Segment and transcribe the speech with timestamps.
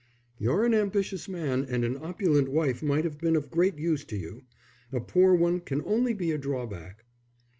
[0.39, 4.17] "You're an ambitious man, and an opulent wife might have been of great use to
[4.17, 4.41] you:
[4.91, 7.05] a poor one can only be a drawback."